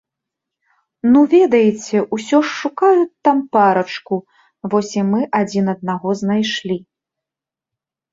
[1.11, 4.15] Ну ведаеце, усё ж шукаюць там парачку,
[4.75, 6.77] вось і мы адзін аднаго знайшлі.